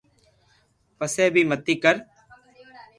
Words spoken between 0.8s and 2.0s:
پسي بي متي ڪر